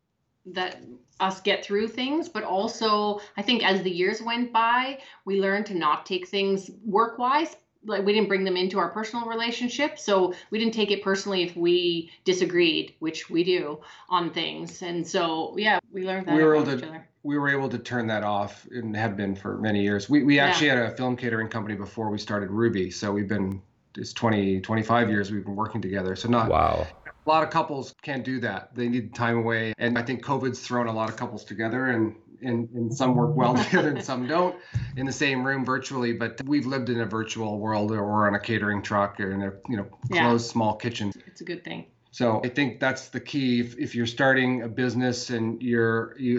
[0.47, 0.79] that
[1.19, 2.29] us get through things.
[2.31, 6.71] But also i think as the years went by we learned to not take things
[6.85, 10.91] work wise like we didn't bring them into our personal relationship so we didn't take
[10.91, 14.83] it personally if we disagreed which we do on things.
[14.83, 18.07] And so yeah we learned that we were able to we were able to turn
[18.07, 20.09] that off and have been for many years.
[20.09, 20.83] We, we actually yeah.
[20.83, 23.63] had a film catering company before we started Rouxbe so we've been
[23.97, 26.87] it's 20 25 years we've been working together so not wow.
[27.07, 28.75] a lot of couples can't do that.
[28.75, 32.15] They need time away and i think covid's thrown a lot of couples together and
[32.47, 34.57] and, and some work well together and some don't
[34.97, 38.41] in the same room virtually but we've lived in a virtual world or on a
[38.41, 40.53] catering truck or in a you know closed yeah.
[40.53, 41.13] small kitchen.
[41.27, 41.87] It's a good thing.
[42.11, 43.61] So i think that's the key.
[43.61, 46.39] If, if you're starting a business and you're you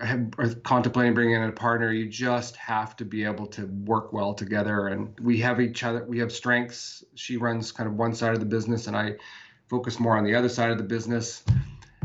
[0.00, 4.12] have, are contemplating bringing in a partner you just have to be able to work
[4.12, 4.88] well together.
[4.88, 7.04] And we have each other we have strengths.
[7.14, 9.14] She runs kind of one side of the business and i
[9.68, 11.42] focus more on the other side of the business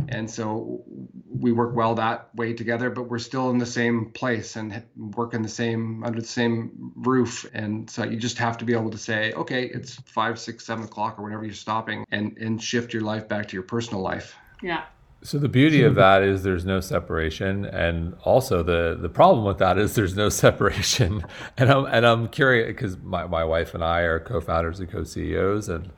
[0.09, 0.83] and so
[1.27, 4.83] we work well that way together but we're still in the same place and
[5.15, 7.49] work in the same under the same roof.
[7.53, 10.85] And so you just have to be able to say okay it's five six seven
[10.85, 14.35] o'clock or whenever you're stopping and and shift your life back to your personal life.
[14.61, 14.83] Yeah.
[15.23, 19.59] So the beauty of that is there's no separation, and also the the problem with
[19.59, 21.23] that is there's no separation.
[21.57, 25.69] And I'm and I'm curious because my, my wife and I are co-founders and co-CEOs,
[25.69, 25.91] and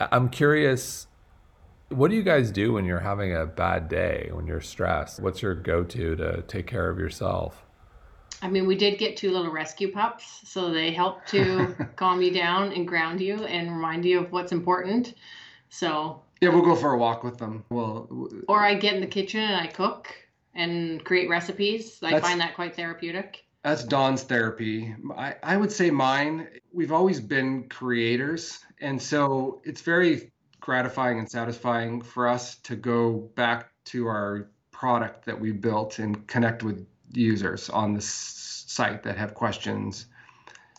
[0.00, 1.08] I'm curious
[1.88, 5.20] what do you guys do when you're having a bad day, when you're stressed?
[5.20, 7.64] What's your go to to take care of yourself?
[8.40, 12.32] I mean, we did get two little rescue pups, so they help to calm you
[12.32, 15.14] down and ground you and remind you of what's important.
[15.70, 17.64] So, yeah, we'll go for a walk with them.
[17.70, 20.14] Well, or I get in the kitchen and I cook
[20.54, 21.98] and create recipes.
[22.02, 23.44] I find that quite therapeutic.
[23.64, 24.94] That's Dawn's therapy.
[25.16, 28.60] I, I would say mine, we've always been creators.
[28.80, 35.24] And so it's very gratifying and satisfying for us to go back to our product
[35.24, 40.06] that we built and connect with users on the site that have questions.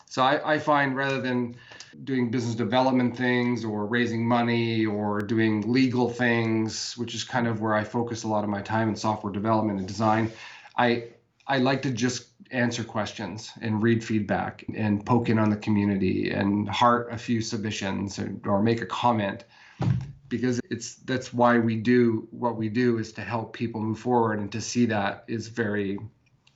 [0.06, 1.54] So I, I, find rather than
[2.02, 7.60] doing business development things or raising money or doing legal things, which is kind of
[7.60, 10.32] where I focus a lot of my time in software development and design,
[10.76, 11.10] I
[11.46, 16.30] I like to just answer questions and read feedback and poke in on the community
[16.30, 19.44] and heart a few submissions or, or make a comment
[20.28, 24.38] because it's that's why we do what we do is to help people move forward
[24.38, 25.98] and to see that is very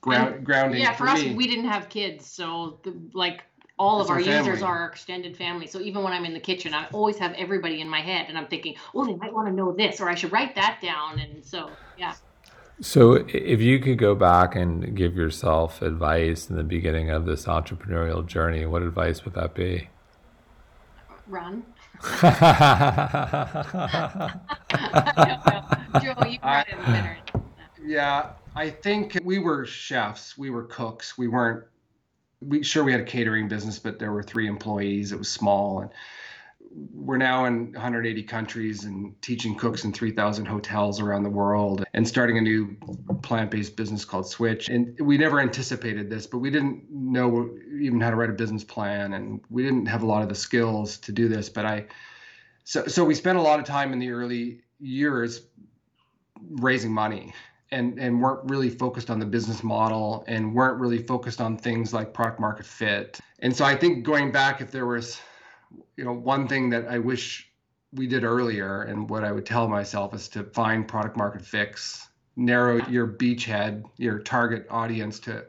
[0.00, 1.34] ground, grounding yeah for, for us me.
[1.34, 3.42] we didn't have kids so the, like
[3.76, 6.40] all of our, our users are our extended family so even when i'm in the
[6.40, 9.48] kitchen i always have everybody in my head and i'm thinking oh they might want
[9.48, 12.14] to know this or i should write that down and so yeah
[12.80, 17.46] So, if you could go back and give yourself advice in the beginning of this
[17.46, 19.90] entrepreneurial journey, what advice would that be?
[21.28, 21.62] Run.
[26.02, 27.16] Joe, you better.
[27.84, 31.64] Yeah, I think we were chefs, we were cooks, we weren't.
[32.40, 35.12] We sure we had a catering business, but there were three employees.
[35.12, 35.90] It was small, and
[36.92, 42.06] we're now in 180 countries and teaching cooks in 3,000 hotels around the world and
[42.06, 42.76] starting a new
[43.22, 44.68] plant based business called Swich.
[44.68, 48.64] And we never anticipated this, but we didn't know even how to write a business
[48.64, 51.48] plan and we didn't have a lot of the skills to do this.
[51.48, 51.86] But I,
[52.64, 55.42] so, so we spent a lot of time in the early years
[56.50, 57.32] raising money
[57.70, 61.92] and and weren't really focused on the business model and weren't really focused on things
[61.92, 63.18] like product market fit.
[63.40, 65.20] And so I think going back, if there was
[65.96, 67.50] you know, one thing that I wish
[67.92, 72.08] we did earlier, and what I would tell myself is to find product market fix,
[72.36, 75.44] narrow your beachhead, your target audience to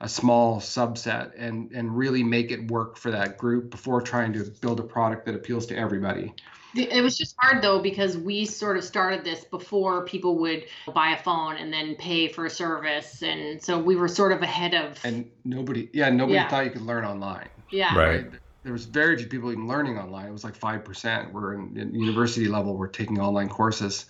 [0.00, 4.44] a small subset, and and really make it work for that group before trying to
[4.60, 6.34] build a product that appeals to everybody.
[6.74, 11.12] It was just hard though because we sort of started this before people would buy
[11.12, 14.74] a phone and then pay for a service, and so we were sort of ahead
[14.74, 15.02] of.
[15.04, 16.48] And nobody, yeah, nobody yeah.
[16.48, 17.48] thought you could learn online.
[17.70, 17.96] Yeah.
[17.96, 18.26] Right
[18.66, 20.26] there was very few people even learning online.
[20.26, 21.32] It was like five percent.
[21.32, 22.76] We're in, in, university level.
[22.76, 24.06] We're taking online courses,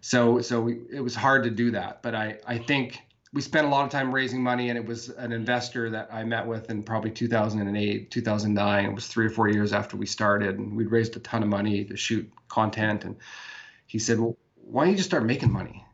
[0.00, 2.02] so so we, it was hard to do that.
[2.02, 3.02] But I I think
[3.34, 6.24] we spent a lot of time raising money, and it was an investor that I
[6.24, 8.84] met with in probably 2008, 2009.
[8.86, 11.50] It was three or four years after we started, and we'd raised a ton of
[11.50, 13.04] money to shoot content.
[13.04, 13.16] And
[13.84, 15.84] he said, "Well, why don't you just start making money?"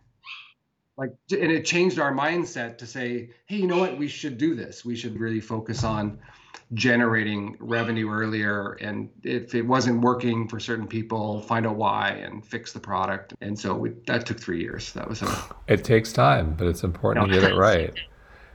[0.96, 3.98] Like, and it changed our mindset to say, "Hey, you know what?
[3.98, 4.84] We should do this.
[4.84, 6.20] We should really focus on."
[6.74, 12.44] Generating revenue earlier and if it wasn't working for certain people find out why and
[12.44, 13.32] fix the product.
[13.40, 14.92] And so we, that took three years.
[14.92, 17.94] That was a it takes time but it's important to get it right.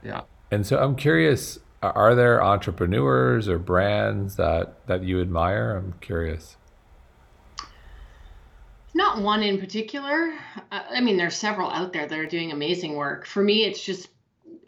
[0.06, 0.23] Yeah.
[0.52, 5.76] And so i'm curious are there entrepreneurs or brands that that you admire?
[5.78, 6.58] I'm curious.
[8.93, 10.34] Not one in particular.
[10.71, 13.26] I mean there's several out there that are doing amazing work.
[13.26, 14.10] For me it's just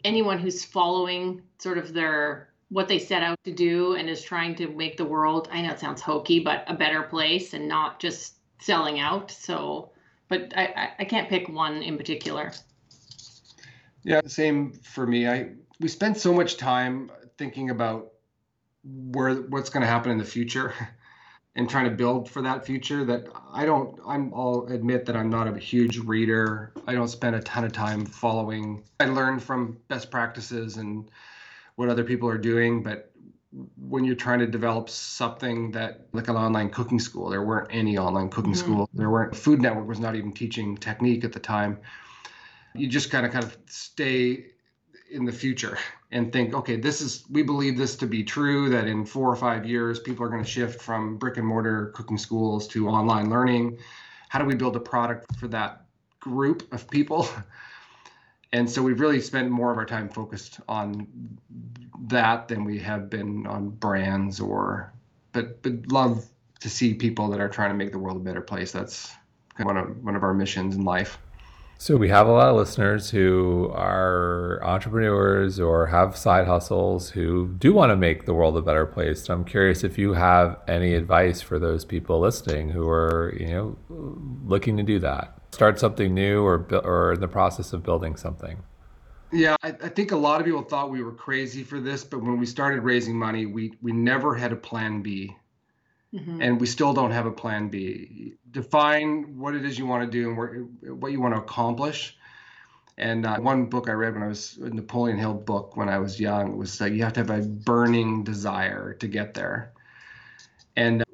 [0.04, 4.54] anyone who's following sort of their what they set out to do and is trying
[4.54, 8.00] to make the world i know it sounds hokey but a better place and not
[8.00, 9.30] just selling out.
[9.30, 9.90] So
[10.28, 12.52] but i i can't pick one in particular.
[14.02, 15.28] Yeah same for me.
[15.28, 15.50] I
[15.80, 18.12] we spent so much time thinking about
[18.84, 20.72] where what's going to happen in the future
[21.56, 25.30] and trying to build for that future that i don't i'm i'll admit that i'm
[25.30, 26.72] not a huge reader.
[26.86, 28.84] I don't spend a ton of time following.
[29.00, 31.10] I learn from best practices and
[31.76, 33.12] what other people are doing, but
[33.76, 37.96] when you're trying to develop something that like an online cooking school, there weren't any
[37.96, 38.72] online cooking mm-hmm.
[38.72, 38.90] school.
[38.92, 41.78] There weren't Food Network was not even teaching technique at the time.
[42.74, 44.46] You just kind of kind of stay
[45.10, 45.78] in the future
[46.10, 49.36] and think, okay, this is we believe this to be true that in four or
[49.36, 53.30] five years people are going to shift from brick and mortar cooking schools to online
[53.30, 53.78] learning.
[54.28, 55.86] How do we build a product for that
[56.20, 57.28] group of people?
[58.56, 61.06] and so we've really spent more of our time focused on
[62.08, 64.94] that than we have been on brands or
[65.32, 66.24] but but love
[66.60, 68.72] to see people that are trying to make the world a better place.
[68.72, 69.12] That's
[69.60, 71.18] one of one of our missions in life.
[71.78, 77.48] So we have a lot of listeners who are entrepreneurs or have side hustles who
[77.58, 79.28] do want to make the world a better place.
[79.28, 83.76] I'm curious if you have any advice for those people listening who are, you know,
[84.46, 88.62] looking to do that start something new or or in the process of building something?
[89.32, 92.22] Yeah, I, I, think a lot of people thought we were crazy for this, but
[92.22, 95.34] when we started raising money, we we never had a plan B.
[96.14, 96.40] Mm-hmm.
[96.40, 98.34] And we still don't have a plan B.
[98.52, 100.54] Define what it is you want to do and where,
[100.94, 102.16] what you want to accomplish.
[102.96, 105.98] And uh, one book I read when I was a Napoleon Hill book when I
[105.98, 109.72] was young was that you have to have a burning desire to get there.
[110.76, 111.04] And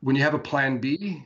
[0.00, 1.24] when you have a plan B,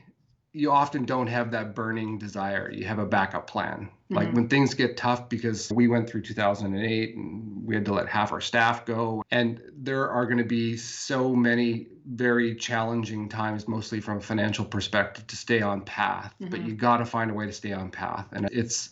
[0.57, 2.71] you often don't have that burning desire.
[2.71, 3.89] You have a backup plan.
[3.89, 4.15] Mm-hmm.
[4.15, 8.07] Like when things get tough, because we went through 2008 and we had to let
[8.07, 9.23] half our staff go.
[9.29, 14.65] And there are going to be so many very challenging times, mostly from a financial
[14.65, 16.33] perspective, to stay on path.
[16.41, 16.49] Mm-hmm.
[16.49, 18.27] But you got to find a way to stay on path.
[18.31, 18.89] And it's,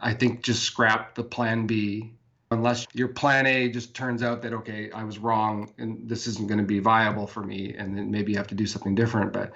[0.00, 2.12] I think, just scrap the plan B
[2.50, 6.48] unless your plan A just turns out that okay, I was wrong and this isn't
[6.48, 9.32] going to be viable for me, and then maybe you have to do something different.
[9.32, 9.52] But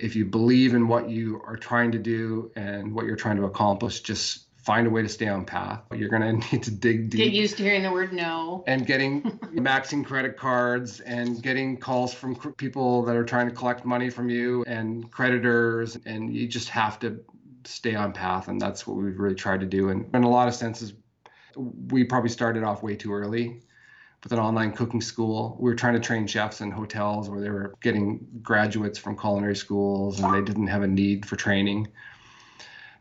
[0.00, 3.44] if you believe in what you are trying to do and what you're trying to
[3.44, 5.80] accomplish, just find a way to stay on path.
[5.94, 7.18] You're going to need to dig deep.
[7.18, 8.64] Get used to hearing the word no.
[8.66, 9.22] And getting
[9.54, 14.28] maxing credit cards and getting calls from people that are trying to collect money from
[14.28, 15.96] you and creditors.
[16.04, 17.20] And you just have to
[17.64, 18.48] stay on path.
[18.48, 19.88] And that's what we've really tried to do.
[19.88, 20.92] And in a lot of senses,
[21.56, 23.62] we probably started off way too early
[24.22, 25.56] with an online cooking school.
[25.60, 29.56] We were trying to train chefs in hotels where they were getting graduates from culinary
[29.56, 31.88] schools and they didn't have a need for training.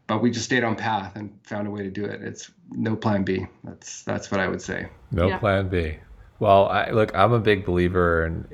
[0.05, 2.21] But we just stayed on path and found a way to do it.
[2.21, 3.45] It's no plan B.
[3.63, 4.87] That's that's what I would say.
[5.11, 5.37] No Yeah.
[5.39, 5.97] plan B.
[6.39, 8.47] Well, I, look, I'm a big believer, and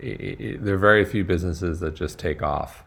[0.63, 2.83] there are very few businesses that just take off,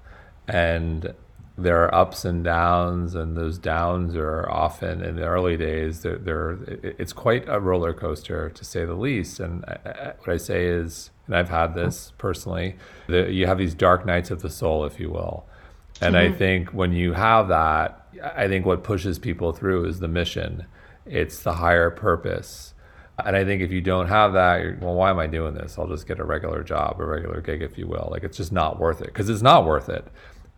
[0.48, 1.12] and
[1.58, 6.02] there are ups and downs, and those downs are often in the early days.
[6.02, 9.40] They're, they're it's quite a roller coaster to say the least.
[9.40, 12.76] And I, I, what I say is, and I've had this personally,
[13.08, 15.46] that you have these dark nights of the soul, if you will.
[16.02, 16.36] And I mm-hmm.
[16.36, 20.66] think when you have that, I think what pushes people through is the mission.
[21.06, 22.74] It's the higher purpose.
[23.24, 25.78] And I think if you don't have that, you're, well, why am I doing this?
[25.78, 28.08] I'll just get a regular job, a regular gig, if you will.
[28.10, 30.06] Like it's just not worth it because it's not worth it.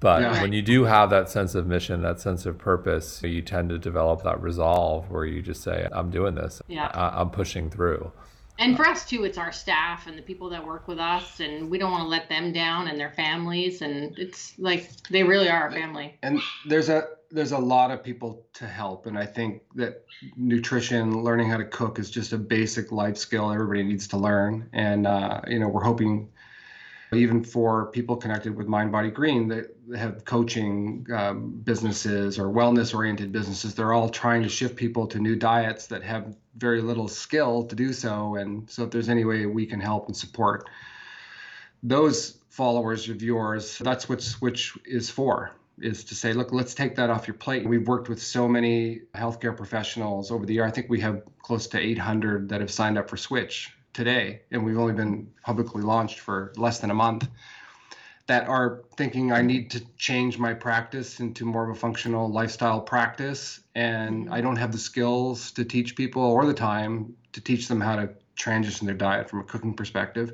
[0.01, 0.43] But Yeah.
[0.43, 3.79] when you do have that sense of mission, that sense of purpose, you tend to
[3.79, 6.63] develop that resolve where you just say, I'm doing this.
[6.69, 6.91] Yeah.
[6.95, 8.13] I- I'm pushing through.
[8.61, 11.71] And for us too, it's our staff and the people that work with us, and
[11.71, 13.83] we don't want to let them down and their families.
[13.83, 16.17] And it's like they really are our family.
[16.23, 20.03] and there's a there's a lot of people to help and i think that
[20.39, 24.67] nutrition learning how to cook is just a basic life skill everybody needs to learn
[24.73, 26.27] and uh, you know we're hoping
[27.13, 33.75] even for people connected with mindbodygreen that have coaching um, businesses or wellness oriented businesses
[33.75, 37.75] they're all trying to shift people to new diets that have very little skill to
[37.75, 38.37] do so.
[38.37, 40.69] And so if there's any way we can help and support
[41.83, 46.97] those followers of yours that's what Swich is for is to say look let's take
[46.97, 47.67] that off your plate.
[47.67, 50.65] We've worked with so many healthcare professionals over the year.
[50.65, 54.64] I think we have close to 800 that have signed up for Swich today and
[54.64, 57.28] we've only been publicly launched for less than a month
[58.26, 62.80] that are thinking i need to change my practice into more of a functional lifestyle
[62.80, 64.32] practice and mm-hmm.
[64.32, 67.97] i don't have the skills to teach people or the time to teach them how
[67.97, 70.32] to transition their diet from a cooking perspective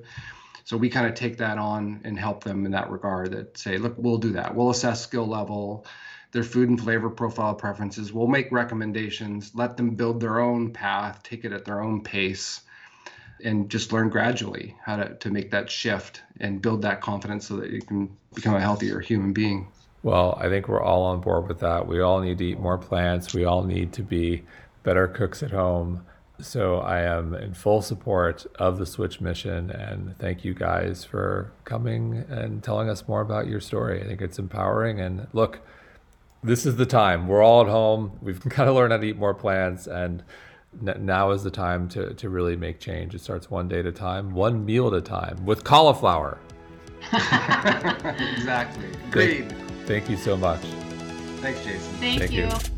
[0.65, 3.77] so we kind of take that on and help them in that regard that say,
[3.77, 4.55] look, we'll do that.
[4.55, 5.85] We'll assess skill level,
[6.33, 8.15] their food and flavor profile preferences.
[8.15, 12.63] We'll make recommendations, let them build their own path, take it at their own pace,
[13.43, 17.57] and just learn gradually how to, to make that shift and build that confidence so
[17.57, 19.69] that you can become a healthier human being.
[20.03, 21.87] Well, I think we're all on board with that.
[21.87, 23.33] We all need to eat more plants.
[23.33, 24.45] We all need to be
[24.83, 26.05] better cooks at home.
[26.41, 29.71] So I am in full support of the Swich mission.
[29.71, 34.03] And thank you guys for coming and telling us more about your story.
[34.03, 35.01] I think it's empowering.
[35.01, 35.61] And look,
[36.43, 37.27] this is the time.
[37.27, 38.19] We're all at home.
[38.21, 39.87] We've got to learn how to eat more plants.
[39.87, 40.23] And
[40.81, 43.15] now is the time to, to really make change.
[43.15, 46.39] It starts one day at a time, one meal at a time with cauliflower.
[47.13, 48.89] exactly.
[49.09, 49.55] Agreed.
[49.87, 50.63] Thank you so much.
[51.41, 51.95] Thanks, Jason.
[51.95, 52.47] Thank, Thank you.
[52.47, 52.74] you.